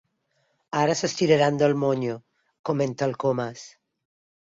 Ara 0.83 0.95
s'estiraran 1.01 1.61
del 1.65 1.77
monyo 1.83 2.17
—comenta 2.25 3.11
el 3.11 3.19
Comas—. 3.27 3.73